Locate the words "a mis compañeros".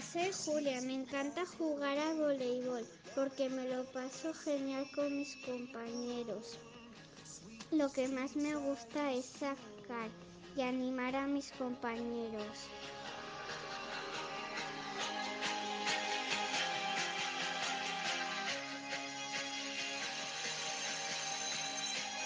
11.16-12.68